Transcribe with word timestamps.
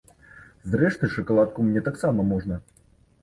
Зрэшты, 0.75 1.09
шакаладку 1.15 1.65
мне 1.67 1.83
таксама 1.89 2.25
можна! 2.33 2.59